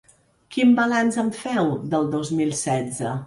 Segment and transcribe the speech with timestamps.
[0.55, 3.13] Quin balanç en feu, del dos mil setze?